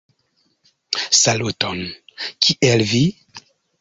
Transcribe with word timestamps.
Saluton! 1.23 1.79
Kiel 2.47 2.87
vi? 2.93 3.03